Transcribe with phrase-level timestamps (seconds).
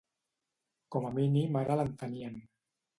[0.97, 2.45] Com a mínim ara l'entenien.